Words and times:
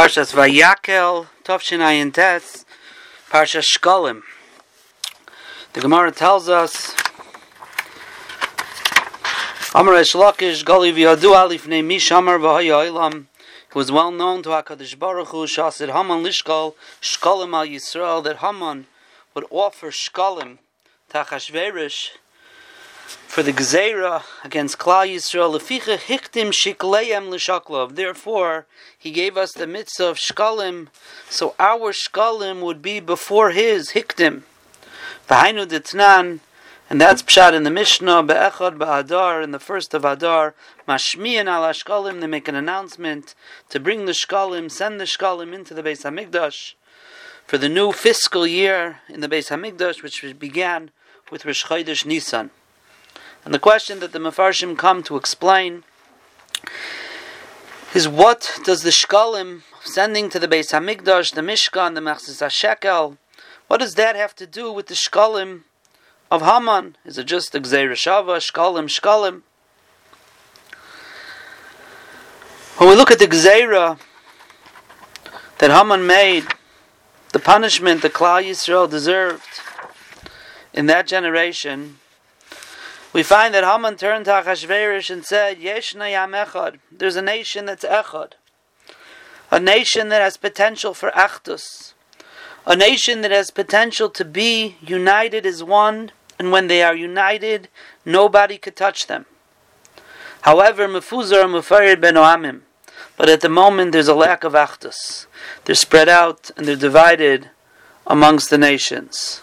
Parshas 0.00 0.32
Vayakel, 0.32 1.26
Tovshin 1.44 1.80
Ayin 1.80 2.10
Tes, 2.10 2.64
Parshas 3.28 3.66
Shkolim. 3.76 4.22
The 5.74 5.82
Gemara 5.82 6.10
tells 6.10 6.48
us, 6.48 6.94
Amar 9.74 9.92
Reish 9.92 10.14
Lakish, 10.14 10.64
Gali 10.64 10.90
V'yadu 10.94 11.34
Alifnei 11.34 11.84
Mish 11.84 12.10
Amar 12.10 12.38
V'haya 12.38 12.90
Olam, 12.90 13.26
it 13.68 13.74
was 13.74 13.92
well 13.92 14.10
known 14.10 14.42
to 14.42 14.48
HaKadosh 14.48 14.98
Baruch 14.98 15.28
Hu, 15.28 15.46
Shasid 15.46 15.92
Haman 15.92 16.24
Lishkol, 16.24 16.76
Shkolim 17.02 17.52
Al 17.52 17.66
Yisrael, 17.66 18.24
that 18.24 18.38
Haman 18.38 18.86
would 19.34 19.44
offer 19.50 19.90
Shkolim 19.90 20.56
to 21.10 21.18
Achashverosh, 21.18 22.12
for 23.26 23.42
the 23.42 23.52
Gezerah 23.52 24.22
against 24.44 24.78
Klal 24.78 25.06
Yisrael. 25.06 25.58
Leficha 25.58 25.96
hiktim 25.98 26.52
shikleim 26.52 27.30
l'shaklov. 27.30 27.94
Therefore, 27.94 28.66
he 28.98 29.10
gave 29.10 29.36
us 29.36 29.52
the 29.52 29.66
mitzvah 29.66 30.08
of 30.08 30.16
shkalim, 30.16 30.88
so 31.28 31.54
our 31.58 31.92
shkalim 31.92 32.60
would 32.60 32.82
be 32.82 33.00
before 33.00 33.50
his 33.50 33.90
hiktim. 33.90 34.42
V'hainu 35.28 35.66
ditnan, 35.66 36.40
and 36.88 37.00
that's 37.00 37.22
pshat 37.22 37.52
in 37.52 37.62
the 37.62 37.70
Mishnah, 37.70 38.22
be'echad 38.24 38.78
ba'adar, 38.78 39.42
in 39.42 39.52
the 39.52 39.58
first 39.58 39.94
of 39.94 40.04
Adar, 40.04 40.54
mashmiyan 40.88 41.46
al 41.46 41.62
shkalim, 41.72 42.20
they 42.20 42.26
make 42.26 42.48
an 42.48 42.54
announcement 42.54 43.34
to 43.68 43.78
bring 43.78 44.06
the 44.06 44.12
shkalim, 44.12 44.70
send 44.70 45.00
the 45.00 45.04
shkalim 45.04 45.52
into 45.54 45.72
the 45.72 45.82
Beis 45.82 46.02
Hamikdash 46.02 46.74
for 47.46 47.58
the 47.58 47.68
new 47.68 47.92
fiscal 47.92 48.46
year 48.46 49.00
in 49.08 49.20
the 49.20 49.28
Beis 49.28 49.48
Hamikdash, 49.48 50.02
which 50.02 50.24
began 50.38 50.90
with 51.30 51.44
Rosh 51.44 51.64
Chodesh 51.64 52.04
Nisan. 52.04 52.50
And 53.44 53.54
the 53.54 53.58
question 53.58 54.00
that 54.00 54.12
the 54.12 54.18
Mefarshim 54.18 54.76
come 54.76 55.02
to 55.04 55.16
explain 55.16 55.84
is 57.94 58.06
what 58.08 58.60
does 58.64 58.82
the 58.82 58.90
Shkalim 58.90 59.62
sending 59.82 60.28
to 60.30 60.38
the 60.38 60.46
Beis 60.46 60.72
Hamikdash, 60.72 61.34
the 61.34 61.40
Mishkan, 61.40 61.94
the 61.94 62.00
Machzis 62.00 62.42
HaShekel, 62.42 63.16
what 63.66 63.80
does 63.80 63.94
that 63.94 64.16
have 64.16 64.34
to 64.36 64.46
do 64.46 64.70
with 64.70 64.88
the 64.88 64.94
Shkalim 64.94 65.62
of 66.30 66.42
Haman? 66.42 66.96
Is 67.04 67.18
it 67.18 67.24
just 67.24 67.52
the 67.52 67.60
Shava, 67.60 68.36
Shkalim, 68.38 68.88
Shkalim? 68.88 69.42
When 72.76 72.88
we 72.88 72.96
look 72.96 73.10
at 73.10 73.18
the 73.18 73.26
Gzeira 73.26 73.98
that 75.58 75.70
Haman 75.70 76.06
made, 76.06 76.44
the 77.32 77.38
punishment 77.38 78.02
that 78.02 78.12
Klal 78.12 78.42
Yisrael 78.42 78.90
deserved 78.90 79.60
in 80.72 80.86
that 80.86 81.06
generation, 81.06 81.98
we 83.12 83.22
find 83.22 83.54
that 83.54 83.64
Haman 83.64 83.96
turned 83.96 84.26
to 84.26 84.30
Achashverosh 84.30 85.10
and 85.10 85.24
said, 85.24 85.58
Yeshna 85.58 86.10
Yam 86.10 86.32
Echad. 86.32 86.78
There's 86.92 87.16
a 87.16 87.22
nation 87.22 87.66
that's 87.66 87.84
Echad. 87.84 88.32
A 89.50 89.58
nation 89.58 90.10
that 90.10 90.22
has 90.22 90.36
potential 90.36 90.94
for 90.94 91.10
Achdus. 91.10 91.94
A 92.66 92.76
nation 92.76 93.22
that 93.22 93.32
has 93.32 93.50
potential 93.50 94.08
to 94.10 94.24
be 94.24 94.76
united 94.80 95.44
as 95.44 95.64
one, 95.64 96.12
and 96.38 96.52
when 96.52 96.68
they 96.68 96.82
are 96.82 96.94
united, 96.94 97.68
nobody 98.04 98.58
could 98.58 98.76
touch 98.76 99.08
them. 99.08 99.26
However, 100.42 100.86
Mefuzar 100.86 101.44
Mufarid 101.46 102.00
Ben 102.00 102.14
Oamim. 102.14 102.60
But 103.16 103.28
at 103.28 103.40
the 103.40 103.48
moment, 103.48 103.92
there's 103.92 104.08
a 104.08 104.14
lack 104.14 104.44
of 104.44 104.54
Achdus. 104.54 105.26
They're 105.64 105.74
spread 105.74 106.08
out 106.08 106.50
and 106.56 106.64
they're 106.64 106.76
divided 106.76 107.50
amongst 108.06 108.48
the 108.48 108.56
nations. 108.56 109.42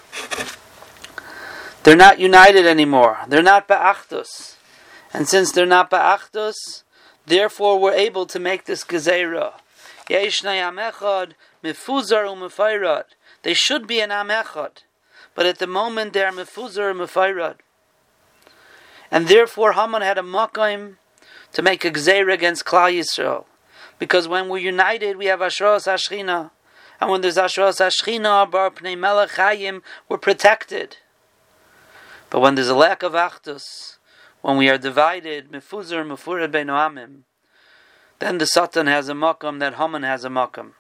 They're 1.88 1.96
not 1.96 2.20
united 2.20 2.66
anymore. 2.68 3.20
They're 3.30 3.42
not 3.42 3.70
ba'achdus. 3.70 4.58
And 5.14 5.26
since 5.26 5.54
they're 5.54 5.66
not 5.66 5.90
ba'achdus, 5.90 6.84
therefore 7.26 7.80
we're 7.80 7.94
able 7.94 8.26
to 8.26 8.40
make 8.40 8.66
this 8.66 8.84
gezerah. 8.84 9.54
They 10.10 10.30
should 10.30 10.52
be 13.88 14.02
an 14.02 14.10
amechad, 14.10 14.84
but 15.34 15.46
at 15.46 15.60
the 15.60 15.68
moment 15.68 16.12
they 16.12 16.24
are 16.24 16.32
mifuzar 16.34 16.94
u'mefayrad. 16.94 17.56
And 19.10 19.30
therefore 19.30 19.72
Haman 19.72 20.02
had 20.02 20.18
a 20.18 20.22
makaim 20.22 20.98
to 21.54 21.62
make 21.62 21.86
a 21.86 21.92
gezerah 21.92 22.34
against 22.34 22.66
Klal 22.66 22.92
Yisrael. 23.00 23.46
Because 23.98 24.28
when 24.28 24.50
we're 24.50 24.58
united, 24.58 25.16
we 25.16 25.28
have 25.28 25.40
Ashros 25.40 25.88
Ashchina. 25.88 26.52
And 27.00 27.10
when 27.10 27.22
there's 27.22 27.38
Ashros 27.38 27.80
Ashchina, 27.80 28.52
Bar 28.52 28.72
Pnei 28.72 28.98
Melech 29.00 29.30
Hayim, 29.30 29.82
we're 30.10 30.18
protected. 30.18 30.98
But 32.30 32.42
when 32.42 32.56
there's 32.56 32.70
a 32.70 32.76
lack 32.76 33.04
of 33.04 33.14
achdus, 33.14 33.98
when 34.42 34.58
we 34.58 34.70
are 34.70 34.78
divided, 34.78 35.52
mefuzar 35.52 36.06
mefurad 36.06 36.52
beinoamim, 36.52 37.24
then 38.20 38.38
the 38.38 38.46
Satan 38.46 38.88
has 38.88 39.10
a 39.10 39.14
makam 39.14 39.60
that 39.60 39.76
Haman 39.76 40.04
has 40.04 40.26
a 40.26 40.30
makam. 40.30 40.72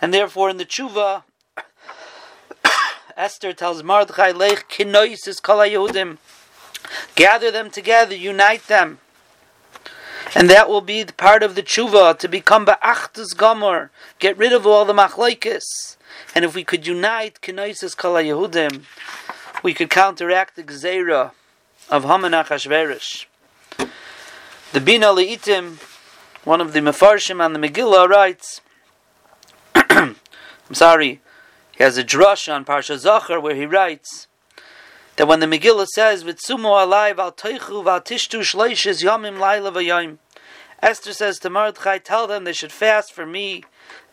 And 0.00 0.12
therefore 0.12 0.50
in 0.50 0.56
the 0.56 0.64
tshuva, 0.64 1.22
Esther 3.16 3.52
tells 3.52 3.82
Mordechai, 3.82 4.32
Lech 4.32 4.68
kinoisis 4.68 5.40
kol 5.40 5.58
Yehudim, 5.58 6.18
gather 7.14 7.50
them 7.50 7.70
together, 7.70 8.14
unite 8.14 8.66
them. 8.66 8.98
And 10.34 10.50
that 10.50 10.68
will 10.68 10.80
be 10.80 11.02
the 11.02 11.12
part 11.12 11.42
of 11.42 11.54
the 11.54 11.62
tshuva, 11.62 12.18
to 12.18 12.28
become 12.28 12.66
ba'achdus 12.66 13.36
gomer, 13.36 13.90
get 14.18 14.36
rid 14.36 14.52
of 14.52 14.66
all 14.66 14.84
the 14.84 14.92
machlaikis. 14.92 15.96
And 16.34 16.44
if 16.44 16.54
we 16.54 16.64
could 16.64 16.86
unite 16.86 17.40
kinoisis 17.40 17.96
kol 17.96 18.14
Yehudim, 18.14 18.82
we 19.66 19.74
could 19.74 19.90
counteract 19.90 20.54
the 20.54 20.62
Gzeira 20.62 21.32
of 21.90 22.04
Haman 22.04 22.30
Achashverosh. 22.30 23.26
The 24.72 24.80
Bina 24.80 25.06
Leitim, 25.06 25.78
one 26.44 26.60
of 26.60 26.72
the 26.72 26.78
Mefarshim 26.78 27.44
on 27.44 27.52
the 27.52 27.58
Megillah, 27.58 28.08
writes, 28.08 28.60
I'm 29.74 30.14
sorry, 30.70 31.20
he 31.76 31.82
has 31.82 31.98
a 31.98 32.04
drush 32.04 32.48
on 32.48 32.64
Parsha 32.64 32.96
Zachar 32.96 33.40
where 33.40 33.56
he 33.56 33.66
writes 33.66 34.28
that 35.16 35.26
when 35.26 35.40
the 35.40 35.46
Megillah 35.46 35.88
says, 35.88 36.22
Vitsumo 36.22 36.86
alai 36.86 37.16
val 37.16 37.32
teichu 37.32 37.82
val 37.82 38.00
tishtu 38.00 38.42
shleishes 38.42 39.02
yomim 39.02 39.40
laila 39.40 39.72
v'yoim, 39.72 40.18
Esther 40.80 41.12
says 41.12 41.40
to 41.40 41.50
Mordechai, 41.50 41.98
tell 41.98 42.28
them 42.28 42.44
they 42.44 42.52
should 42.52 42.70
fast 42.70 43.12
for 43.12 43.26
me, 43.26 43.64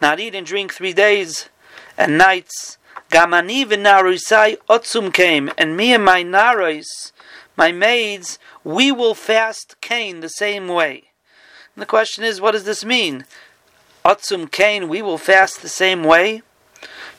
not 0.02 0.20
eat 0.20 0.34
and 0.34 0.48
drink 0.48 0.74
three 0.74 0.94
days 0.94 1.50
and 1.96 2.18
nights, 2.18 2.80
Gamani 3.14 3.64
v'narisai 3.64 4.58
otzum 4.68 5.14
came, 5.14 5.52
and 5.56 5.78
me 5.78 5.94
and 5.94 6.04
my 6.04 6.24
naros, 6.24 7.12
my 7.56 7.72
maids, 7.72 8.40
we 8.64 8.92
will 8.92 9.14
fast 9.14 9.80
Cain 9.82 10.22
the 10.22 10.30
same 10.30 10.68
way. 10.68 11.04
And 11.76 11.84
the 11.84 11.86
question 11.86 12.24
is, 12.24 12.42
what 12.42 12.54
does 12.54 12.64
this 12.64 12.84
mean? 12.84 13.26
Otzum 14.04 14.52
Cain, 14.52 14.90
we 14.90 15.04
will 15.04 15.20
fast 15.20 15.62
the 15.62 15.70
same 15.70 16.04
way? 16.04 16.42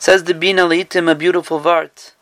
Says 0.01 0.25
the 0.25 0.35
Bina 0.35 0.63
Litim, 0.63 1.09
a 1.09 1.15
beautiful 1.15 1.61
vart. 1.61 2.15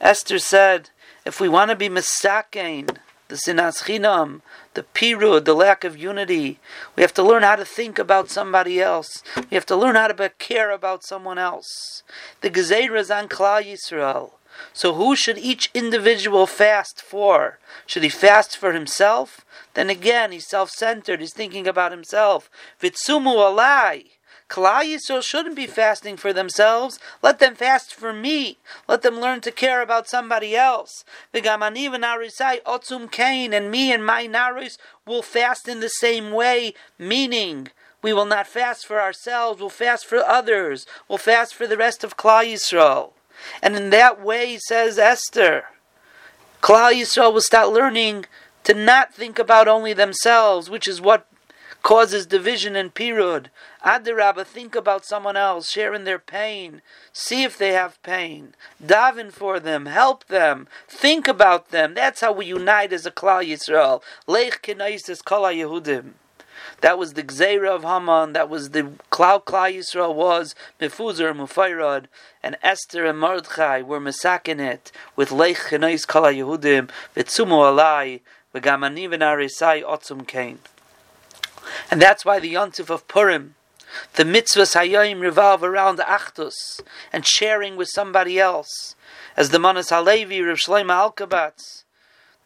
Esther 0.00 0.40
said, 0.40 0.90
if 1.24 1.40
we 1.40 1.48
want 1.48 1.70
to 1.70 1.76
be 1.76 1.88
misakein, 1.88 2.96
the 3.32 3.38
sinas 3.38 3.84
chinam, 3.84 4.42
the 4.74 4.84
pirud, 4.94 5.46
the 5.46 5.54
lack 5.54 5.84
of 5.84 5.96
unity. 5.96 6.60
We 6.94 7.02
have 7.02 7.14
to 7.14 7.22
learn 7.22 7.42
how 7.42 7.56
to 7.56 7.64
think 7.64 7.98
about 7.98 8.28
somebody 8.28 8.78
else. 8.78 9.22
We 9.50 9.54
have 9.54 9.64
to 9.66 9.76
learn 9.76 9.94
how 9.94 10.08
to 10.08 10.28
care 10.38 10.70
about 10.70 11.02
someone 11.02 11.38
else. 11.38 12.02
The 12.42 12.50
Gezeira 12.50 12.98
is 12.98 13.10
on 13.10 13.28
Klal 13.28 13.64
Yisrael. 13.64 14.32
So 14.74 14.92
who 14.92 15.16
should 15.16 15.38
each 15.38 15.70
individual 15.72 16.46
fast 16.46 17.00
for? 17.00 17.58
Should 17.86 18.02
he 18.02 18.10
fast 18.10 18.54
for 18.58 18.74
himself? 18.74 19.46
Then 19.72 19.88
again, 19.88 20.30
he's 20.30 20.46
self-centered. 20.46 21.20
He's 21.20 21.32
thinking 21.32 21.66
about 21.66 21.90
himself. 21.90 22.50
Vitsumu 22.82 23.34
alai. 23.36 24.10
Klal 24.52 24.84
Yisrael 24.84 25.22
shouldn't 25.22 25.56
be 25.56 25.66
fasting 25.66 26.18
for 26.18 26.34
themselves. 26.34 26.98
Let 27.22 27.38
them 27.38 27.54
fast 27.54 27.94
for 27.94 28.12
me. 28.12 28.58
Let 28.86 29.00
them 29.00 29.18
learn 29.18 29.40
to 29.40 29.50
care 29.50 29.80
about 29.80 30.10
somebody 30.10 30.54
else. 30.54 31.06
V'gamani 31.32 31.88
v'narisai 31.88 32.62
otzum 32.64 33.10
kain, 33.10 33.54
and 33.54 33.70
me 33.70 33.90
and 33.90 34.04
my 34.04 34.26
naris 34.26 34.76
will 35.06 35.22
fast 35.22 35.68
in 35.68 35.80
the 35.80 35.88
same 35.88 36.32
way, 36.32 36.74
meaning 36.98 37.68
we 38.02 38.12
will 38.12 38.26
not 38.26 38.46
fast 38.46 38.86
for 38.86 39.00
ourselves, 39.00 39.58
we'll 39.58 39.70
fast 39.70 40.04
for 40.04 40.18
others, 40.18 40.84
we'll 41.08 41.16
fast 41.16 41.54
for 41.54 41.66
the 41.66 41.78
rest 41.78 42.04
of 42.04 42.18
Klal 42.18 42.44
Yisrael. 42.44 43.12
And 43.62 43.74
in 43.74 43.88
that 43.88 44.22
way, 44.22 44.58
says 44.58 44.98
Esther, 44.98 45.64
Klal 46.60 46.92
Yisrael 46.92 47.32
will 47.32 47.40
start 47.40 47.70
learning 47.70 48.26
to 48.64 48.74
not 48.74 49.14
think 49.14 49.38
about 49.38 49.66
only 49.66 49.94
themselves, 49.94 50.68
which 50.68 50.86
is 50.86 51.00
what 51.00 51.26
causes 51.82 52.26
division 52.26 52.76
and 52.76 52.94
pirud. 52.94 53.46
Adirabba, 53.84 54.46
think 54.46 54.74
about 54.74 55.04
someone 55.04 55.36
else, 55.36 55.70
share 55.70 55.92
in 55.94 56.04
their 56.04 56.18
pain, 56.18 56.80
see 57.12 57.42
if 57.42 57.58
they 57.58 57.72
have 57.72 58.02
pain, 58.02 58.54
daven 58.82 59.32
for 59.32 59.58
them, 59.58 59.86
help 59.86 60.26
them, 60.26 60.68
think 60.88 61.26
about 61.26 61.70
them. 61.70 61.94
That's 61.94 62.20
how 62.20 62.32
we 62.32 62.46
unite 62.46 62.92
as 62.92 63.06
a 63.06 63.10
Klal 63.10 63.46
Yisrael. 63.46 64.02
Leich 64.28 64.60
kenaisis 64.62 65.24
kol 65.24 65.42
Yehudim. 65.42 66.12
That 66.80 66.98
was 66.98 67.14
the 67.14 67.22
Gzeira 67.22 67.68
of 67.68 67.82
Haman. 67.82 68.32
That 68.32 68.48
was 68.48 68.70
the 68.70 68.92
Klal 69.10 69.42
Klal 69.44 69.74
Yisrael 69.74 70.14
was 70.14 70.54
Mefuzar 70.80 71.32
Mufayrad, 71.34 72.06
and 72.42 72.56
Esther 72.62 73.04
and 73.06 73.18
Mordechai 73.18 73.82
were 73.82 74.00
Mesakinet 74.00 74.90
with 75.14 75.30
Leich 75.30 75.68
Kenais 75.68 76.06
Kol 76.06 76.24
Yehudim 76.24 76.90
Vitzumo 77.16 77.72
Alai 77.72 78.20
V'Gamani 78.54 79.08
V'Narisai 79.08 79.82
Otzum 79.82 80.26
Kain. 80.26 80.58
And 81.90 82.00
that's 82.00 82.24
why 82.24 82.38
the 82.38 82.54
Yontif 82.54 82.90
of 82.90 83.06
Purim, 83.08 83.54
The 84.14 84.24
mitzvahs 84.24 84.74
hayayim 84.74 85.20
revolve 85.20 85.62
around 85.62 85.98
achdus 85.98 86.80
and 87.12 87.26
sharing 87.26 87.76
with 87.76 87.88
somebody 87.88 88.38
else. 88.38 88.94
As 89.36 89.50
the 89.50 89.58
Manas 89.58 89.90
Halevi, 89.90 90.42
Rav 90.42 90.58
Shlomo 90.58 91.12
Alkabatz, 91.14 91.84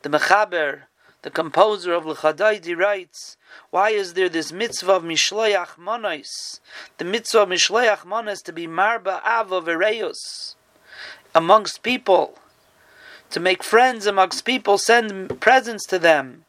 the 0.02 0.08
Mechaber, 0.08 0.82
the 1.22 1.30
composer 1.30 1.92
of 1.92 2.04
Lechadaidi 2.04 2.76
writes, 2.76 3.36
why 3.70 3.90
is 3.90 4.14
there 4.14 4.28
this 4.28 4.52
mitzvah 4.52 4.92
of 4.92 5.02
Mishloach 5.02 5.76
Monos? 5.78 6.60
The 6.98 7.04
mitzvah 7.04 7.42
of 7.42 7.48
Mishloach 7.48 8.04
Monos 8.04 8.42
to 8.42 8.52
be 8.52 8.66
Marba 8.66 9.20
Ava 9.24 9.60
Vereus 9.60 10.54
amongst 11.34 11.82
people, 11.82 12.38
to 13.30 13.40
make 13.40 13.62
friends 13.62 14.06
amongst 14.06 14.44
people, 14.44 14.78
send 14.78 15.40
presents 15.40 15.84
to 15.86 15.98
them. 15.98 16.44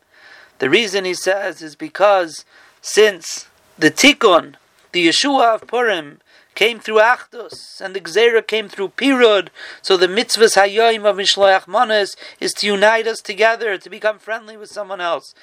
The 0.59 0.69
reason 0.69 1.05
he 1.05 1.13
says 1.13 1.61
is 1.61 1.75
because 1.75 2.45
since 2.81 3.47
the 3.77 3.91
Tikkun, 3.91 4.55
the 4.91 5.07
Yeshua 5.07 5.55
of 5.55 5.67
Purim, 5.67 6.19
came 6.55 6.79
through 6.79 6.99
Achdus, 6.99 7.79
and 7.79 7.95
the 7.95 8.01
Gzera 8.01 8.45
came 8.45 8.67
through 8.67 8.89
Pirud. 8.89 9.49
So 9.83 9.95
the 9.95 10.07
mitzvahs 10.07 10.55
Hayyim 10.57 11.05
of 11.05 11.17
Mishloach 11.17 11.67
Manas 11.67 12.15
is 12.39 12.51
to 12.53 12.65
unite 12.65 13.05
us 13.05 13.21
together, 13.21 13.77
to 13.77 13.89
become 13.91 14.17
friendly 14.17 14.57
with 14.57 14.71
someone 14.71 14.99
else, 14.99 15.35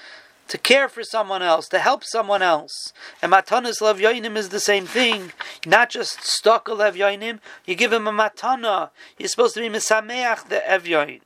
to 0.48 0.58
care 0.58 0.88
for 0.88 1.04
someone 1.04 1.40
else, 1.40 1.68
to 1.68 1.78
help 1.78 2.02
someone 2.02 2.42
else. 2.42 2.92
And 3.22 3.32
Matanas 3.32 3.80
Lev 3.80 3.98
Yoinim 3.98 4.36
is 4.36 4.48
the 4.48 4.58
same 4.58 4.86
thing. 4.86 5.32
Not 5.64 5.90
just 5.90 6.24
stock 6.24 6.66
a 6.66 6.74
Lev 6.74 6.96
Yoinim, 6.96 7.38
you 7.64 7.76
give 7.76 7.92
him 7.92 8.08
a 8.08 8.12
Matana. 8.12 8.90
You're 9.16 9.28
supposed 9.28 9.54
to 9.54 9.60
be 9.60 9.68
Misameach 9.68 10.48
the 10.48 10.68
Ev 10.68 10.82
Yoin. 10.82 11.20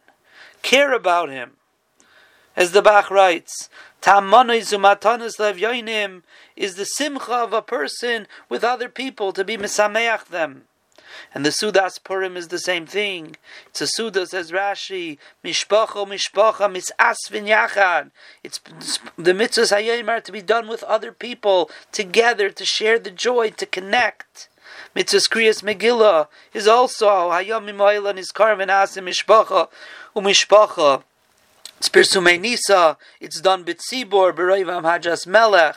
Care 0.62 0.92
about 0.92 1.30
him. 1.30 1.52
As 2.58 2.72
the 2.72 2.82
Bach 2.82 3.08
writes, 3.08 3.70
yoinim 4.02 6.22
is 6.56 6.74
the 6.74 6.84
simcha 6.84 7.32
of 7.32 7.52
a 7.52 7.62
person 7.62 8.26
with 8.48 8.64
other 8.64 8.88
people 8.88 9.32
to 9.32 9.44
be 9.44 9.56
misameach 9.56 10.24
them. 10.24 10.64
And 11.32 11.46
the 11.46 11.50
Sudas 11.50 12.02
Purim 12.02 12.36
is 12.36 12.48
the 12.48 12.58
same 12.58 12.84
thing. 12.84 13.36
It's 13.68 13.80
a 13.80 13.86
Suda, 13.86 14.26
says 14.26 14.50
Rashi, 14.50 15.18
Mishpacha, 15.44 16.04
Mishpacha, 16.04 16.68
Misasvin 16.68 17.46
Yachad. 17.46 18.10
It's 18.42 18.58
the 19.16 19.34
mitzvahs 19.34 19.72
Hayim 19.72 20.08
are 20.08 20.20
to 20.20 20.32
be 20.32 20.42
done 20.42 20.66
with 20.66 20.82
other 20.82 21.12
people, 21.12 21.70
together, 21.92 22.50
to 22.50 22.64
share 22.64 22.98
the 22.98 23.12
joy, 23.12 23.50
to 23.50 23.66
connect. 23.66 24.48
Mitzvahs 24.96 25.28
Kriyas 25.28 25.62
Megillah 25.62 26.26
is 26.52 26.66
also 26.66 27.30
Hayom 27.30 27.70
Mimoyla 27.70 28.14
Nizkar 28.14 28.56
Asim 28.66 29.04
Mishpacha, 29.04 29.68
Umishpacha. 30.16 31.04
It's 31.78 31.88
Pirsumei 31.88 32.40
Nisa. 32.40 32.96
It's 33.20 33.40
done 33.40 33.64
B'tzibor 33.64 34.32
B'Roivam 34.32 34.82
Hajas 34.82 35.28
Melech. 35.28 35.76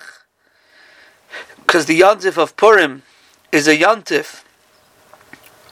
Because 1.57 1.85
the 1.85 1.99
Yontif 1.99 2.37
of 2.37 2.57
Purim 2.57 3.03
is 3.51 3.67
a 3.67 3.77
Yontif 3.77 4.43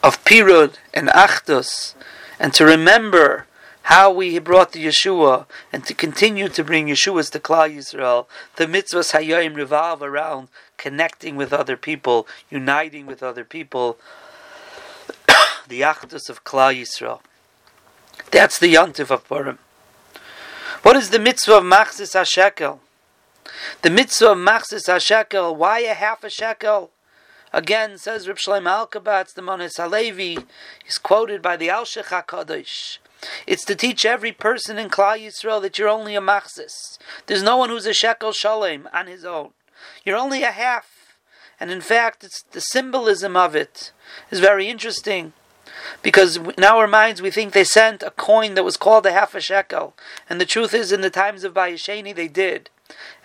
of 0.03 0.23
Pirud 0.23 0.75
and 0.93 1.09
Achdus, 1.09 1.95
and 2.39 2.53
to 2.53 2.63
remember 2.63 3.47
how 3.83 4.11
we 4.11 4.37
brought 4.37 4.71
the 4.71 4.85
Yeshua, 4.85 5.47
and 5.73 5.83
to 5.85 5.95
continue 5.95 6.47
to 6.47 6.63
bring 6.63 6.87
Yeshua's 6.87 7.31
to 7.31 7.39
Klal 7.39 7.75
Yisrael. 7.75 8.27
The 8.55 8.67
mitzvahs 8.67 9.13
Hayayim 9.13 9.55
revolve 9.55 10.03
around 10.03 10.49
connecting 10.77 11.35
with 11.37 11.51
other 11.51 11.75
people, 11.75 12.27
uniting 12.51 13.07
with 13.07 13.23
other 13.23 13.43
people. 13.43 13.97
the 15.67 15.81
Achdus 15.81 16.29
of 16.29 16.43
Klal 16.43 16.79
Yisrael. 16.79 17.21
That's 18.31 18.59
the 18.59 18.75
Yontif 18.75 19.09
of 19.09 19.27
Purim. 19.27 19.57
What 20.81 20.95
is 20.95 21.09
the 21.09 21.19
mitzvah 21.19 21.57
of 21.57 21.63
Machzis 21.63 22.15
HaShekel? 22.15 22.79
The 23.81 23.89
mitzvah 23.89 24.31
of 24.31 24.37
Machzis 24.37 24.87
HaShekel, 24.87 25.53
why 25.53 25.79
a 25.79 25.93
half 25.93 26.23
a 26.23 26.29
shekel? 26.29 26.91
Again, 27.51 27.97
says 27.97 28.29
Reb 28.29 28.37
Shlomo 28.37 28.87
Alkabatz, 28.87 29.33
the 29.33 29.41
Monis 29.41 29.75
Halevi, 29.75 30.37
is 30.87 30.97
quoted 30.97 31.41
by 31.41 31.57
the 31.57 31.67
Alshech 31.67 32.05
HaKadosh. 32.05 32.99
It's 33.45 33.65
to 33.65 33.75
teach 33.75 34.05
every 34.05 34.31
person 34.31 34.77
in 34.77 34.89
Klal 34.89 35.19
Yisrael 35.19 35.61
that 35.63 35.77
you're 35.77 35.89
only 35.89 36.15
a 36.15 36.21
machzis. 36.21 36.97
There's 37.25 37.43
no 37.43 37.57
one 37.57 37.69
who's 37.69 37.85
a 37.85 37.93
shekel 37.93 38.31
shalem 38.31 38.87
on 38.93 39.07
his 39.07 39.25
own. 39.25 39.49
You're 40.05 40.17
only 40.17 40.43
a 40.43 40.51
half. 40.51 41.17
And 41.59 41.71
in 41.71 41.81
fact, 41.81 42.23
it's 42.23 42.43
the 42.43 42.61
symbolism 42.61 43.35
of 43.35 43.53
it 43.53 43.91
is 44.31 44.39
very 44.39 44.69
interesting. 44.69 45.33
Because 46.01 46.37
in 46.37 46.63
our 46.63 46.87
minds 46.87 47.21
we 47.21 47.31
think 47.31 47.53
they 47.53 47.63
sent 47.63 48.03
a 48.03 48.11
coin 48.11 48.55
that 48.55 48.63
was 48.63 48.77
called 48.77 49.05
a 49.05 49.11
half 49.11 49.35
a 49.35 49.41
shekel. 49.41 49.95
And 50.29 50.39
the 50.39 50.45
truth 50.45 50.73
is, 50.73 50.91
in 50.91 51.01
the 51.01 51.09
times 51.09 51.43
of 51.43 51.53
Bayesheni, 51.53 52.15
they 52.15 52.27
did. 52.27 52.69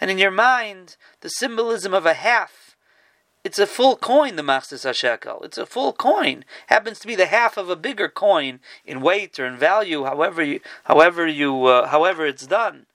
And 0.00 0.10
in 0.10 0.18
your 0.18 0.30
mind, 0.30 0.96
the 1.20 1.30
symbolism 1.30 1.94
of 1.94 2.06
a 2.06 2.14
half, 2.14 2.76
it's 3.44 3.58
a 3.58 3.66
full 3.66 3.96
coin, 3.96 4.36
the 4.36 4.42
Machzis 4.42 4.86
HaShekel. 4.86 5.44
It's 5.44 5.58
a 5.58 5.66
full 5.66 5.92
coin. 5.92 6.46
Happens 6.68 6.98
to 7.00 7.06
be 7.06 7.14
the 7.14 7.26
half 7.26 7.58
of 7.58 7.68
a 7.68 7.76
bigger 7.76 8.08
coin 8.08 8.60
in 8.86 9.02
weight 9.02 9.38
or 9.38 9.44
in 9.44 9.58
value, 9.58 10.04
however 10.04 10.42
you, 10.42 10.60
however 10.84 11.26
you, 11.26 11.66
uh, 11.66 11.88
however 11.88 12.26
it's 12.26 12.46
done. 12.46 12.86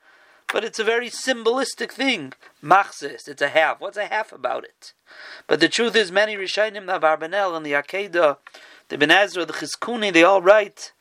But 0.51 0.63
it's 0.63 0.79
a 0.79 0.83
very 0.83 1.09
symbolistic 1.09 1.91
thing. 1.91 2.33
Machzis, 2.63 3.27
it's 3.27 3.44
a 3.44 3.50
half. 3.50 3.79
What's 3.79 3.97
a 3.97 4.07
half 4.07 4.31
about 4.31 4.63
it? 4.63 4.94
But 5.45 5.59
the 5.59 5.69
truth 5.69 5.95
is, 5.95 6.12
many 6.12 6.35
Rishayim, 6.35 6.88
the 6.88 7.00
Abarbanel, 7.00 7.55
and 7.55 7.63
the 7.63 7.73
Akedah, 7.73 8.38
the 8.89 8.95
Ibn 8.95 9.12
Ezra, 9.12 9.45
the 9.45 9.53
Chizkuni, 9.53 10.12
they 10.12 10.24
all 10.24 10.41
write. 10.41 10.91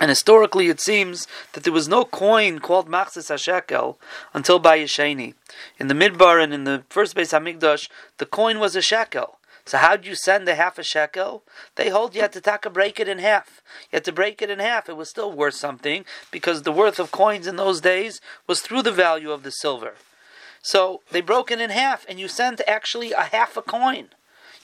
And 0.00 0.10
historically, 0.10 0.68
it 0.68 0.80
seems 0.80 1.26
that 1.52 1.64
there 1.64 1.72
was 1.72 1.88
no 1.88 2.04
coin 2.04 2.58
called 2.58 2.88
Machzis 2.88 3.30
HaShekel 3.30 3.96
until 4.34 4.60
Bayesheni. 4.60 5.34
In 5.78 5.88
the 5.88 5.94
Midbar 5.94 6.42
and 6.42 6.52
in 6.52 6.64
the 6.64 6.84
first 6.88 7.16
Beis 7.16 7.32
Hamikdash, 7.32 7.88
the 8.18 8.26
coin 8.26 8.58
was 8.58 8.76
a 8.76 8.82
shekel. 8.82 9.38
So 9.64 9.76
how 9.78 9.96
do 9.96 10.08
you 10.08 10.14
send 10.14 10.48
a 10.48 10.54
half 10.54 10.78
a 10.78 10.82
shekel? 10.82 11.42
They 11.76 11.90
hold 11.90 12.14
you 12.14 12.22
had 12.22 12.32
to 12.32 12.40
taka 12.40 12.70
break 12.70 12.98
it 12.98 13.06
in 13.06 13.18
half. 13.18 13.62
You 13.92 13.96
had 13.96 14.04
to 14.04 14.12
break 14.12 14.40
it 14.40 14.48
in 14.48 14.60
half. 14.60 14.88
It 14.88 14.96
was 14.96 15.10
still 15.10 15.30
worth 15.30 15.54
something 15.54 16.06
because 16.30 16.62
the 16.62 16.72
worth 16.72 16.98
of 16.98 17.12
coins 17.12 17.46
in 17.46 17.56
those 17.56 17.82
days 17.82 18.20
was 18.46 18.62
through 18.62 18.82
the 18.82 18.92
value 18.92 19.30
of 19.30 19.42
the 19.42 19.50
silver. 19.50 19.94
So 20.62 21.02
they 21.10 21.20
broke 21.20 21.50
it 21.50 21.60
in 21.60 21.70
half, 21.70 22.06
and 22.08 22.18
you 22.18 22.28
sent 22.28 22.62
actually 22.66 23.12
a 23.12 23.24
half 23.24 23.56
a 23.56 23.62
coin. 23.62 24.08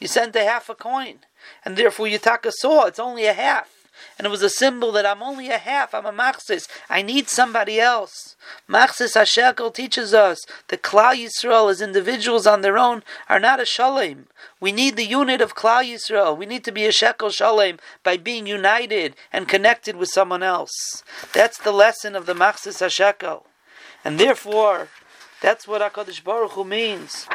You 0.00 0.08
sent 0.08 0.34
a 0.36 0.44
half 0.44 0.70
a 0.70 0.75
coin 0.75 1.19
and 1.64 1.76
therefore 1.76 2.06
Yitaka 2.06 2.50
saw 2.52 2.87
it's 2.87 2.99
only 2.99 3.26
a 3.26 3.32
half. 3.32 3.70
And 4.19 4.26
it 4.26 4.31
was 4.31 4.43
a 4.43 4.50
symbol 4.50 4.93
that 4.93 5.06
I'm 5.06 5.23
only 5.23 5.49
a 5.49 5.58
half, 5.58 5.94
I'm 5.94 6.06
a 6.06 6.12
machsis. 6.12 6.69
I 6.88 7.02
need 7.02 7.29
somebody 7.29 7.81
else. 7.81 8.37
Machsis 8.69 9.17
HaShekel 9.17 9.75
teaches 9.75 10.14
us 10.14 10.44
that 10.69 10.82
Klal 10.82 11.14
Yisrael 11.14 11.70
as 11.70 11.81
individuals 11.81 12.46
on 12.46 12.61
their 12.61 12.79
own 12.79 13.02
are 13.29 13.41
not 13.41 13.61
a 13.61 13.64
shalem. 13.64 14.26
We 14.61 14.73
need 14.73 14.96
the 14.96 15.05
unit 15.05 15.41
of 15.41 15.55
Klal 15.55 15.84
Yisrael. 15.84 16.36
We 16.36 16.46
need 16.46 16.65
to 16.65 16.72
be 16.72 16.86
a 16.86 16.93
shekel 16.93 17.31
shalem 17.31 17.79
by 18.03 18.17
being 18.17 18.46
united 18.46 19.17
and 19.32 19.48
connected 19.48 19.96
with 19.96 20.10
someone 20.10 20.43
else. 20.43 21.03
That's 21.32 21.58
the 21.58 21.72
lesson 21.72 22.15
of 22.15 22.27
the 22.27 22.34
Machsis 22.34 22.81
HaShekel. 22.81 23.43
And 24.05 24.20
therefore, 24.20 24.89
that's 25.41 25.67
what 25.67 25.82
HaKadosh 25.82 26.22
Baruch 26.22 26.53
Hu 26.53 26.65
means. 26.65 27.27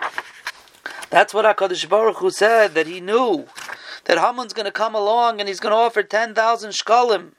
That's 1.09 1.33
what 1.33 1.45
HaKadosh 1.45 1.89
Baruch 1.89 2.17
Hu 2.17 2.29
said, 2.29 2.73
that 2.75 2.87
he 2.87 3.01
knew 3.01 3.47
that 4.05 4.19
Haman's 4.19 4.53
going 4.53 4.65
to 4.65 4.71
come 4.71 4.95
along 4.95 5.39
and 5.39 5.47
he's 5.47 5.59
going 5.59 5.71
to 5.71 5.77
offer 5.77 6.03
10,000 6.03 6.71
shkalim. 6.71 7.31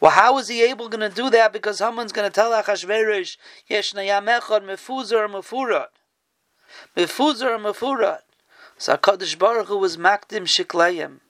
Well, 0.00 0.12
how 0.12 0.38
is 0.38 0.48
he 0.48 0.62
able 0.62 0.88
going 0.88 1.08
to 1.08 1.14
do 1.14 1.30
that? 1.30 1.52
Because 1.52 1.78
Haman's 1.78 2.12
going 2.12 2.28
to 2.28 2.34
tell 2.34 2.50
Achashverosh, 2.50 3.36
Yeshna 3.70 4.06
Yamechad 4.06 4.62
Mefuzar 4.62 5.28
Mefurat. 5.28 5.88
Mefuzar 6.96 7.58
Mefurat. 7.58 8.20
So 8.76 8.96
HaKadosh 8.96 9.38
Baruch 9.38 9.68
Hu 9.68 9.78
was 9.78 9.96
Makdim 9.96 10.46
Shiklayim. 10.46 11.20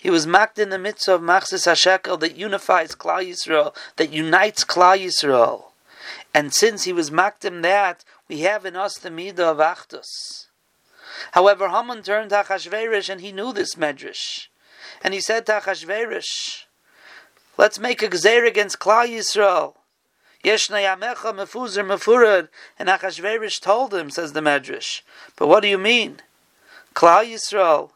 He 0.00 0.10
was 0.10 0.26
maked 0.26 0.58
in 0.58 0.70
the 0.70 0.78
midst 0.78 1.08
of 1.08 1.20
Machzis 1.20 1.66
HaShekel 1.66 2.18
that 2.20 2.36
unifies 2.36 2.96
Klal 2.96 3.24
Yisrael, 3.28 3.74
that 3.96 4.12
unites 4.12 4.64
Klal 4.64 4.98
Yisrael. 4.98 5.66
And 6.34 6.52
since 6.52 6.84
he 6.84 6.92
was 6.92 7.10
makdim 7.10 7.62
that, 7.62 8.04
we 8.28 8.40
have 8.40 8.66
in 8.66 8.76
us 8.76 8.98
the 8.98 9.10
midah 9.10 9.38
of 9.38 9.58
Achdus. 9.58 10.47
However, 11.32 11.68
Haman 11.68 12.02
turned 12.02 12.30
to 12.30 12.36
Achashverosh 12.36 13.08
and 13.08 13.20
he 13.20 13.32
knew 13.32 13.52
this 13.52 13.74
medrash. 13.74 14.48
And 15.02 15.14
he 15.14 15.20
said 15.20 15.46
to 15.46 15.52
Achashverosh, 15.52 16.64
let's 17.56 17.78
make 17.78 18.02
a 18.02 18.08
gzer 18.08 18.46
against 18.46 18.78
Klal 18.78 19.08
Yisrael. 19.08 19.74
Yeshna 20.44 20.84
yamecha 20.84 21.34
mefuzir 21.34 21.84
mefurad. 21.84 22.48
And 22.78 22.88
Achashverosh 22.88 23.60
told 23.60 23.94
him, 23.94 24.10
says 24.10 24.32
the 24.32 24.40
medrash. 24.40 25.02
But 25.36 25.48
what 25.48 25.60
do 25.60 25.68
you 25.68 25.78
mean? 25.78 26.20
Klal 26.94 27.26
Yisrael, 27.26 27.90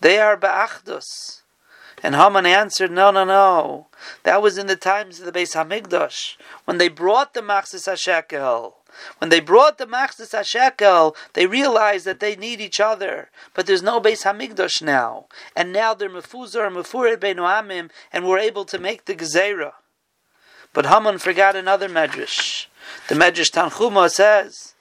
they 0.00 0.18
are 0.18 0.36
ba'achdus. 0.36 1.42
And 2.02 2.14
Haman 2.14 2.46
answered, 2.46 2.90
No, 2.90 3.10
no, 3.10 3.24
no. 3.24 3.86
That 4.22 4.42
was 4.42 4.58
in 4.58 4.66
the 4.66 4.76
times 4.76 5.18
of 5.18 5.26
the 5.26 5.32
Beis 5.32 5.54
Hamikdash, 5.54 6.36
when 6.64 6.78
they 6.78 6.88
brought 6.88 7.32
the 7.32 7.40
Machzis 7.40 7.88
HaShekel. 7.88 8.74
When 9.18 9.30
they 9.30 9.40
brought 9.40 9.78
the 9.78 9.86
Machzis 9.86 10.32
HaShekel, 10.32 11.16
they 11.34 11.46
realized 11.46 12.04
that 12.06 12.20
they 12.20 12.36
need 12.36 12.60
each 12.60 12.80
other. 12.80 13.30
But 13.54 13.66
there's 13.66 13.82
no 13.82 14.00
Beis 14.00 14.24
Hamikdash 14.24 14.82
now. 14.82 15.26
And 15.54 15.72
now 15.72 15.94
they're 15.94 16.10
Mefuzar, 16.10 16.70
Mefuret 16.70 17.18
Beinu 17.18 17.46
Amim, 17.46 17.90
and 18.12 18.26
we're 18.26 18.38
able 18.38 18.64
to 18.66 18.78
make 18.78 19.04
the 19.04 19.14
Gezerah. 19.14 19.72
But 20.72 20.86
Haman 20.86 21.18
forgot 21.18 21.56
another 21.56 21.88
Medrash. 21.88 22.66
The 23.08 23.14
Medrash 23.14 23.50
Tanchuma 23.50 24.10
says 24.10 24.74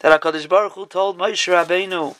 that 0.00 0.20
HaKadosh 0.20 0.48
Baruch 0.48 0.72
Hu 0.72 0.86
told 0.86 1.18
Moshe 1.18 1.48
Rabbeinu, 1.52 2.16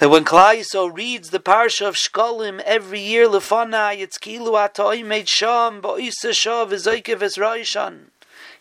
that 0.00 0.08
when 0.08 0.24
Klai 0.24 0.64
reads 0.94 1.28
the 1.28 1.38
parsha 1.38 1.86
of 1.86 1.94
Shkolim 1.94 2.60
every 2.60 3.00
year, 3.00 3.28
Lefanai, 3.28 3.98
it's 3.98 4.16
kilu 4.16 4.52
atoi 4.52 5.04
made 5.04 5.28
sham, 5.28 5.82
bo'isa 5.82 6.30
shav, 6.30 6.70
v'zoikev 6.70 7.18
esraishan. 7.18 8.06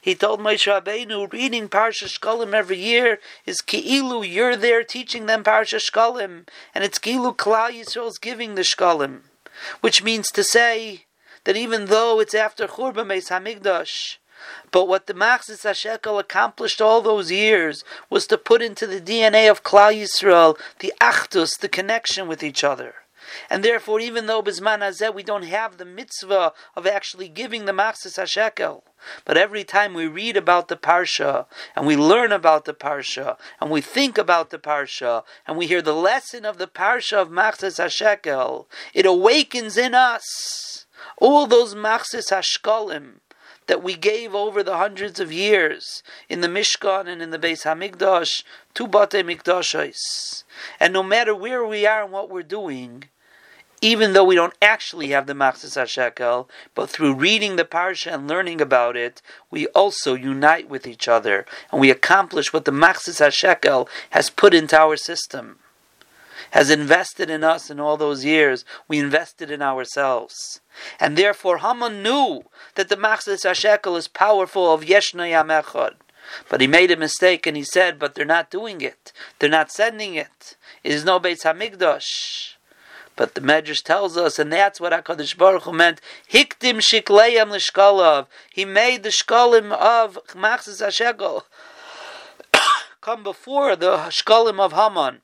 He 0.02 0.16
told 0.16 0.40
Moshe 0.40 0.66
Rabbeinu, 0.66 1.32
reading 1.32 1.68
Parsha 1.68 2.08
Shkolim 2.08 2.54
every 2.54 2.78
year 2.78 3.20
is 3.46 3.62
ki'ilu, 3.62 4.24
you're 4.24 4.56
there 4.56 4.84
teaching 4.84 5.26
them 5.26 5.44
Parsha 5.44 5.80
Shkolim, 5.80 6.48
and 6.74 6.84
it's 6.84 7.00
ki'ilu 7.00 7.36
Klal 7.36 7.72
Yisrael's 7.72 8.18
giving 8.18 8.56
the 8.56 8.62
Shkolim, 8.62 9.22
which 9.82 10.02
means 10.02 10.30
to 10.32 10.44
say 10.44 11.06
that 11.44 11.58
even 11.58 11.86
though 11.88 12.22
it's 12.22 12.34
after 12.34 12.66
Churban 12.66 13.08
Beis 13.08 13.30
Hamikdash, 13.30 14.18
but 14.72 14.88
what 14.88 15.08
the 15.08 15.14
Machzis 15.14 15.66
HaShekel 15.66 16.18
accomplished 16.18 16.82
all 16.82 17.02
those 17.02 17.30
years 17.30 17.84
was 18.10 18.26
to 18.28 18.38
put 18.38 18.62
into 18.62 18.88
the 18.88 19.02
DNA 19.02 19.52
of 19.52 19.64
Klal 19.64 19.94
Yisrael 19.94 20.58
the 20.80 20.94
Achdus, 21.02 21.60
the 21.60 21.68
connection 21.68 22.28
with 22.28 22.42
each 22.42 22.64
other. 22.64 22.96
And 23.50 23.64
therefore, 23.64 24.00
even 24.00 24.26
though 24.26 24.44
Bisman 24.44 24.80
Hazeh 24.80 25.14
we 25.14 25.24
don't 25.24 25.44
have 25.44 25.78
the 25.78 25.86
mitzvah 25.86 26.54
of 26.76 26.88
actually 26.88 27.30
giving 27.30 27.66
the 27.66 27.72
Machzis 27.72 28.18
HaShekel, 28.18 28.84
but 29.26 29.38
every 29.38 29.64
time 29.64 29.94
we 29.94 30.08
read 30.08 30.36
about 30.36 30.68
the 30.68 30.76
Parsha, 30.76 31.46
and 31.76 31.88
we 31.88 31.96
learn 31.96 32.32
about 32.32 32.66
the 32.66 32.74
Parsha, 32.74 33.38
and 33.62 33.70
we 33.70 33.82
think 33.82 34.18
about 34.18 34.50
the 34.50 34.60
Parsha, 34.60 35.24
and 35.48 35.58
we 35.58 35.68
hear 35.68 35.82
the 35.82 35.96
lesson 35.96 36.46
of 36.46 36.58
the 36.58 36.68
Parsha 36.68 37.22
of 37.22 37.30
Machzis 37.30 37.80
HaShekel, 37.80 38.66
it 38.94 39.06
awakens 39.06 39.78
in 39.78 39.94
us 39.94 40.86
all 41.18 41.48
those 41.48 41.76
Machzis 41.76 42.32
HaShkolim, 42.32 43.20
that 43.70 43.84
we 43.84 43.96
gave 43.96 44.34
over 44.34 44.64
the 44.64 44.78
hundreds 44.78 45.20
of 45.20 45.32
years 45.32 46.02
in 46.28 46.42
the 46.42 46.48
Mishkan 46.48 47.08
and 47.08 47.22
in 47.22 47.30
the 47.30 47.38
Beis 47.38 47.66
Hamikdash 47.66 48.44
to 48.74 48.88
Bate 48.88 49.24
Mikdashos. 49.24 50.44
And 50.80 50.92
no 50.92 51.04
matter 51.04 51.36
where 51.36 51.64
we 51.64 51.86
are 51.86 52.04
and 52.04 52.12
what 52.12 52.32
we're 52.32 52.42
doing, 52.42 53.04
even 53.82 54.14
though 54.14 54.24
we 54.24 54.36
don't 54.36 54.54
actually 54.62 55.10
have 55.10 55.28
the 55.28 55.34
Machzis 55.34 55.78
HaShekel, 55.78 56.48
but 56.76 56.90
through 56.90 57.14
reading 57.14 57.56
the 57.56 57.66
Parsha 57.66 58.14
and 58.14 58.28
learning 58.28 58.62
about 58.62 58.96
it, 58.96 59.22
we 59.50 59.68
also 59.68 60.16
unite 60.16 60.70
with 60.70 60.86
each 60.88 61.08
other 61.08 61.46
and 61.72 61.80
we 61.80 61.90
accomplish 61.90 62.52
what 62.52 62.66
the 62.66 62.72
Machzis 62.72 63.20
HaShekel 63.20 63.88
has 64.12 64.30
put 64.30 64.54
into 64.54 64.78
our 64.78 64.98
system 64.98 65.60
has 66.52 66.70
invested 66.70 67.30
in 67.30 67.44
us 67.44 67.70
in 67.70 67.80
all 67.80 67.98
those 67.98 68.26
years, 68.26 68.66
we 68.88 69.00
invested 69.00 69.52
in 69.52 69.62
ourselves. 69.62 70.62
And 71.00 71.18
therefore 71.18 71.60
Haman 71.60 72.02
knew 72.02 72.44
that 72.76 72.90
the 72.90 72.98
Machzis 72.98 73.46
HaShekel 73.46 73.98
is 73.98 74.08
powerful 74.08 74.72
of 74.74 74.82
Yeshna 74.82 75.30
Yamechad. 75.32 75.96
But 76.48 76.62
he 76.62 76.68
made 76.68 76.92
a 76.92 76.98
mistake 76.98 77.48
and 77.48 77.58
he 77.58 77.64
said, 77.64 77.98
but 77.98 78.14
they're 78.14 78.26
not 78.26 78.52
doing 78.52 78.82
it. 78.82 79.12
They're 79.40 79.50
not 79.50 79.72
sending 79.72 80.16
it. 80.16 80.58
It 80.84 80.92
is 80.92 81.06
no 81.06 81.20
Beis 81.20 81.44
Hamikdash. 81.44 82.56
But 83.20 83.36
the 83.36 83.42
Medrash 83.42 83.84
tells 83.84 84.16
us, 84.16 84.40
and 84.40 84.50
that's 84.50 84.80
what 84.80 84.94
HaKadosh 84.94 85.38
Baruch 85.38 85.64
Hu 85.64 85.74
meant, 85.74 86.00
Hiktim 86.32 86.80
Shikleim 86.80 87.52
Lishkalav. 87.52 88.28
He 88.50 88.64
made 88.64 89.04
the 89.04 89.10
Shkalim 89.10 89.74
of 89.74 90.18
Machzis 90.30 90.82
HaShekel 90.82 91.42
come 93.02 93.22
before 93.22 93.76
the 93.76 93.98
Shkalim 94.08 94.62
of 94.62 94.72
Haman. 94.72 95.20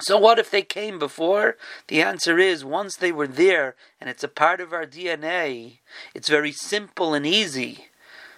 So 0.00 0.18
what 0.18 0.40
if 0.40 0.50
they 0.50 0.62
came 0.62 0.98
before? 0.98 1.56
The 1.86 2.02
answer 2.02 2.40
is 2.40 2.64
once 2.64 2.96
they 2.96 3.12
were 3.12 3.28
there 3.28 3.76
and 4.00 4.10
it's 4.10 4.24
a 4.24 4.28
part 4.28 4.60
of 4.60 4.72
our 4.72 4.84
DNA, 4.84 5.78
it's 6.12 6.28
very 6.28 6.50
simple 6.50 7.14
and 7.14 7.24
easy 7.24 7.90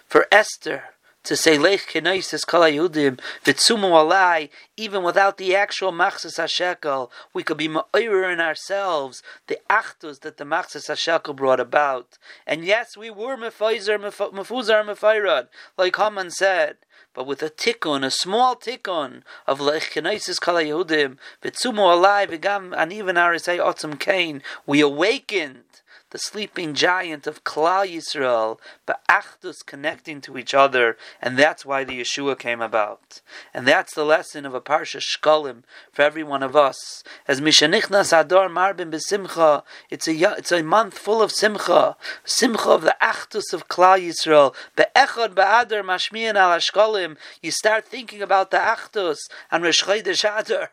for 0.05 0.27
Esther 0.31 0.92
to 1.23 1.35
say 1.35 1.57
Lech 1.57 1.87
Kenoisis 1.87 2.45
Kol 2.45 2.61
Yudim 2.61 3.19
Vitzumu 3.43 3.91
Alai, 3.91 4.49
even 4.77 5.03
without 5.03 5.37
the 5.37 5.55
actual 5.55 5.91
Machzis 5.91 6.37
Hashekel, 6.37 7.09
we 7.33 7.43
could 7.43 7.57
be 7.57 7.67
ma'ir 7.67 8.31
in 8.31 8.39
ourselves 8.39 9.23
the 9.47 9.57
Achdus 9.69 10.19
that 10.21 10.37
the 10.37 10.43
Machzis 10.43 10.89
Hashekel 10.89 11.35
brought 11.35 11.59
about. 11.59 12.17
And 12.45 12.65
yes, 12.65 12.97
we 12.97 13.09
were 13.09 13.37
Mefuzar 13.37 13.99
Mefairad, 13.99 15.47
like 15.77 15.95
Haman 15.95 16.31
said 16.31 16.77
but 17.13 17.27
with 17.27 17.43
a 17.43 17.49
tikkun, 17.49 18.03
a 18.03 18.09
small 18.09 18.55
tikkun 18.55 19.21
of 19.45 19.59
lechkenaisis 19.59 20.39
kala 20.39 20.63
Yehudim, 20.63 21.17
v'tzumu 21.43 21.93
alive, 21.93 22.31
v'gam 22.31 22.75
anivan 22.75 23.17
arisei 23.17 23.59
otzim 23.59 23.99
kain, 23.99 24.41
we 24.65 24.81
awakened 24.81 25.63
the 26.13 26.19
sleeping 26.19 26.75
giant 26.75 27.25
of 27.25 27.43
Klal 27.43 27.87
Yisrael, 27.91 28.59
but 28.85 29.01
Achdus 29.09 29.65
connecting 29.65 30.21
to 30.21 30.37
each 30.37 30.53
other, 30.53 30.95
and 31.19 31.39
that's 31.39 31.65
why 31.65 31.83
the 31.83 31.99
Yeshua 31.99 32.37
came 32.37 32.61
about. 32.61 33.19
And 33.51 33.67
that's 33.67 33.95
the 33.95 34.05
lesson 34.05 34.45
of 34.45 34.53
a 34.53 34.61
Parsha 34.61 35.01
Shkolim 35.01 35.63
for 35.91 36.03
every 36.03 36.21
one 36.21 36.43
of 36.43 36.55
us. 36.55 37.03
As 37.27 37.41
Mishanichnas 37.41 38.17
Adar 38.17 38.47
Marbin 38.47 38.91
Besimcha, 38.91 39.63
it's 39.89 40.07
a 40.07 40.13
it's 40.37 40.51
a 40.51 40.61
month 40.61 40.99
full 40.99 41.19
of 41.23 41.31
Simcha, 41.31 41.97
Simcha 42.23 42.69
of 42.69 42.83
the 42.83 42.95
Achdus 43.01 43.51
of 43.51 43.67
Klal 43.67 43.99
Yisrael. 43.99 44.53
Be'echad 44.75 45.33
Ba'adar 45.33 45.81
Mashmiyan 45.81 46.35
al 46.35 46.59
Shkolim. 46.59 47.17
You 47.41 47.49
start 47.49 47.87
thinking 47.87 48.21
about 48.21 48.51
the 48.51 48.57
Achdus 48.57 49.17
and 49.49 49.63
Rosh 49.63 49.83
Chodesh 49.83 50.23
Adar 50.23 50.69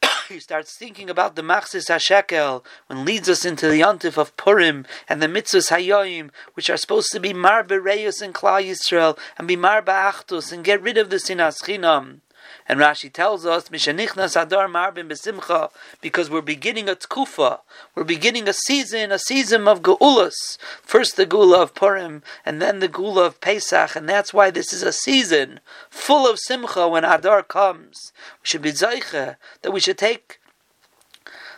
he 0.28 0.40
starts 0.40 0.76
thinking 0.76 1.10
about 1.10 1.36
the 1.36 1.42
Machzis 1.42 1.90
HaShekel, 1.90 2.64
when 2.86 3.04
leads 3.04 3.28
us 3.28 3.44
into 3.44 3.68
the 3.68 3.80
Yontif 3.80 4.16
of 4.16 4.36
Purim 4.36 4.86
and 5.08 5.22
the 5.22 5.26
Mitzvahs 5.26 5.70
Hayoim, 5.70 6.30
which 6.54 6.70
are 6.70 6.76
supposed 6.76 7.12
to 7.12 7.20
be 7.20 7.32
Mar 7.32 7.64
Bereus 7.64 8.22
and 8.22 8.34
Klal 8.34 8.64
Yisrael, 8.64 9.18
and 9.38 9.48
be 9.48 9.56
Mar 9.56 9.82
Ba'achtus, 9.82 10.52
and 10.52 10.64
get 10.64 10.82
rid 10.82 10.98
of 10.98 11.10
the 11.10 11.16
Sinas 11.16 11.62
Chinam. 11.62 12.20
And 12.68 12.80
Rashi 12.80 13.12
tells 13.12 13.44
us, 13.44 13.68
Mishanichnas 13.68 14.40
Adar 14.40 14.68
Marbin 14.68 15.08
Besimcha, 15.08 15.70
because 16.00 16.30
we're 16.30 16.40
beginning 16.40 16.88
a 16.88 16.94
tkufa, 16.94 17.60
we're 17.94 18.04
beginning 18.04 18.48
a 18.48 18.52
season, 18.52 19.12
a 19.12 19.18
season 19.18 19.66
of 19.66 19.82
Geulus. 19.82 20.58
First 20.82 21.16
the 21.16 21.26
Gula 21.26 21.62
of 21.62 21.74
Purim, 21.74 22.22
and 22.44 22.60
then 22.60 22.78
the 22.78 22.88
Gula 22.88 23.24
of 23.24 23.40
Pesach, 23.40 23.96
and 23.96 24.08
that's 24.08 24.32
why 24.32 24.50
this 24.50 24.72
is 24.72 24.82
a 24.82 24.92
season 24.92 25.60
full 25.90 26.28
of 26.28 26.38
Simcha 26.38 26.88
when 26.88 27.04
Adar 27.04 27.42
comes. 27.42 28.12
We 28.42 28.46
should 28.46 28.62
be 28.62 28.72
Zayche, 28.72 29.36
that 29.62 29.70
we 29.70 29.80
should 29.80 29.98
take 29.98 30.38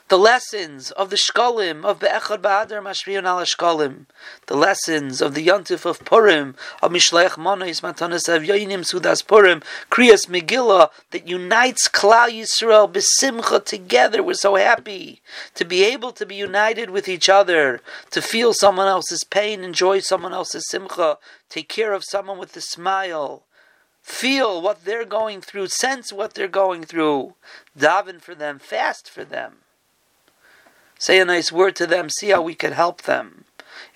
the 0.09 0.19
lessons 0.19 0.91
of 0.91 1.09
the 1.09 1.17
Shkolim 1.17 1.83
of 1.83 1.99
Be'echad 1.99 2.43
Ba'adar 2.43 2.83
Mashriyon 2.83 3.25
al 3.25 3.39
Shkolim, 3.41 4.05
the 4.47 4.57
lessons 4.57 5.23
of 5.23 5.33
the 5.33 5.47
Yontif 5.47 5.87
of 5.87 6.05
Purim, 6.05 6.55
of 6.83 6.93
Mishlech 6.93 7.39
Monois 7.39 7.81
Matanas 7.81 8.29
of 8.29 8.43
Yoinim 8.43 8.81
Sudas 8.81 9.27
Purim, 9.27 9.63
Kriyas 9.91 10.27
Megillah, 10.27 10.91
that 11.11 11.27
unites 11.27 11.89
Klal 11.89 12.29
Yisrael 12.29 12.93
Besimcha 12.93 13.65
together. 13.65 14.23
We're 14.23 14.35
so 14.35 14.57
happy 14.57 15.23
to 15.55 15.65
be 15.65 15.85
able 15.85 16.13
to 16.13 16.27
be 16.27 16.35
united 16.35 16.91
with 16.91 17.09
each 17.09 17.31
other, 17.31 17.81
to 18.11 18.21
feel 18.21 18.53
someone 18.53 18.89
else's 18.89 19.25
pain, 19.25 19.65
enjoy 19.65 20.01
someone 20.01 20.35
else's 20.35 20.69
Simcha, 20.69 21.17
take 21.49 21.71
care 21.71 21.95
of 21.95 22.05
someone 22.05 22.39
with 22.39 22.55
a 22.57 22.61
smile 22.61 23.45
feel 24.03 24.61
what 24.61 24.85
they're 24.85 25.07
going 25.07 25.41
through, 25.41 25.67
sense 25.67 26.13
what 26.13 26.35
they're 26.35 26.47
going 26.47 26.85
through, 26.85 27.33
daven 27.77 28.21
for 28.21 28.35
them, 28.35 28.59
fast 28.59 29.09
for 29.09 29.25
them. 29.25 29.63
Say 30.99 31.19
a 31.21 31.25
nice 31.25 31.53
word 31.53 31.77
to 31.77 31.87
them, 31.87 32.09
see 32.09 32.31
how 32.31 32.43
we 32.43 32.55
can 32.55 32.73
help 32.73 33.03
them. 33.03 33.45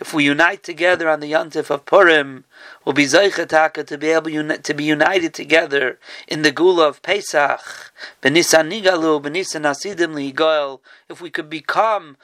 If 0.01 0.15
we 0.15 0.25
unite 0.25 0.63
together 0.63 1.09
on 1.09 1.21
the 1.21 1.33
Yontif 1.33 1.71
of 1.71 1.85
Purim, 1.85 2.45
we'll 2.85 2.93
be 2.93 3.05
Zeichataka 3.05 3.87
to 3.87 3.99
be 3.99 4.09
able 4.09 4.31
uni- 4.31 4.59
to 4.59 4.75
be 4.75 4.85
united 4.85 5.35
together 5.35 5.99
in 6.29 6.43
the 6.43 6.53
Gula 6.53 6.89
of 6.89 7.03
Pesach. 7.03 7.93
Benisan 8.23 8.71
Nigalu, 8.71 9.21
Benisan 9.21 9.65
Asidim 9.65 10.15
Ligoel. 10.15 10.81
If 11.09 11.21
we 11.21 11.31
could 11.31 11.51
become 11.51 12.17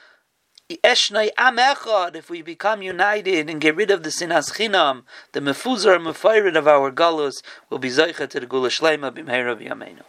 Eshnei 0.69 1.29
Am 1.37 1.57
Echad, 1.57 2.15
if 2.15 2.29
we 2.29 2.41
become 2.41 2.81
united 2.81 3.49
and 3.49 3.61
get 3.61 3.75
rid 3.75 3.91
of 3.91 4.03
the 4.03 4.09
Sinas 4.09 4.53
Chinam, 4.53 5.03
the 5.33 5.39
Mefuzar 5.39 5.95
and 5.95 6.57
of 6.57 6.67
our 6.67 6.91
Galus, 6.91 7.43
will 7.69 7.79
be 7.79 7.89
Zeichat 7.89 8.29
to 8.29 8.39
the 8.39 8.45
Gula 8.45 8.69
Shlema 8.69 9.11
Bimheira 9.11 9.55
B'Yameinu. 9.55 10.01